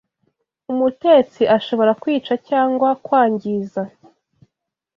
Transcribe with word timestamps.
Umutetsi 0.71 1.41
ashobora 1.57 1.91
kwica 2.01 2.33
cyangwa 2.49 2.89
kwangiza 3.05 3.81